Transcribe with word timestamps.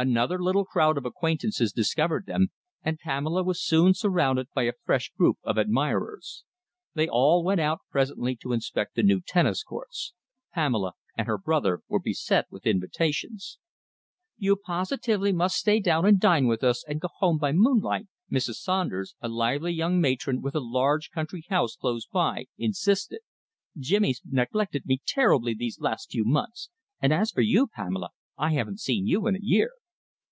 Another 0.00 0.40
little 0.40 0.64
crowd 0.64 0.96
of 0.96 1.04
acquaintances 1.04 1.72
discovered 1.72 2.26
them, 2.26 2.50
and 2.84 3.00
Pamela 3.00 3.42
was 3.42 3.60
soon 3.60 3.94
surrounded 3.94 4.46
by 4.54 4.62
a 4.62 4.72
fresh 4.84 5.10
group 5.18 5.38
of 5.42 5.58
admirers. 5.58 6.44
They 6.94 7.08
all 7.08 7.42
went 7.42 7.60
out 7.60 7.80
presently 7.90 8.36
to 8.42 8.52
inspect 8.52 8.94
the 8.94 9.02
new 9.02 9.20
tennis 9.20 9.64
courts. 9.64 10.12
Pamela 10.54 10.92
and 11.16 11.26
her 11.26 11.36
brother 11.36 11.80
were 11.88 11.98
beset 11.98 12.46
with 12.48 12.64
invitations. 12.64 13.58
"You 14.36 14.54
positively 14.54 15.32
must 15.32 15.56
stay 15.56 15.80
down 15.80 16.06
and 16.06 16.20
dine 16.20 16.46
with 16.46 16.62
us, 16.62 16.84
and 16.86 17.00
go 17.00 17.08
home 17.16 17.36
by 17.38 17.50
moonlight," 17.50 18.06
Mrs. 18.30 18.58
Saunders, 18.58 19.16
a 19.20 19.26
lively 19.28 19.72
young 19.72 20.00
matron 20.00 20.40
with 20.40 20.54
a 20.54 20.60
large 20.60 21.10
country 21.10 21.42
house 21.48 21.74
close 21.74 22.06
by, 22.06 22.44
insisted. 22.56 23.18
"Jimmy's 23.76 24.22
neglected 24.24 24.86
me 24.86 25.00
terribly 25.04 25.54
these 25.54 25.80
last 25.80 26.12
few 26.12 26.24
months, 26.24 26.70
and 27.00 27.12
as 27.12 27.32
for 27.32 27.40
you, 27.40 27.66
Pamela, 27.66 28.10
I 28.36 28.52
haven't 28.52 28.78
seen 28.78 29.08
you 29.08 29.22
for 29.22 29.30
a 29.30 29.38
year." 29.40 29.70